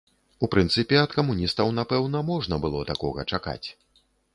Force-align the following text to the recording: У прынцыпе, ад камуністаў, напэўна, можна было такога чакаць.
У 0.45 0.47
прынцыпе, 0.55 0.97
ад 1.01 1.11
камуністаў, 1.19 1.71
напэўна, 1.83 2.25
можна 2.33 2.55
было 2.67 2.85
такога 2.93 3.31
чакаць. 3.33 3.65